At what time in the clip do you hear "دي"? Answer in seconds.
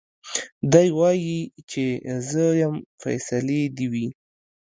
3.75-3.85